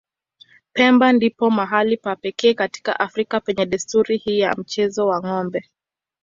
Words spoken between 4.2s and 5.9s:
ya mchezo wa ng'ombe.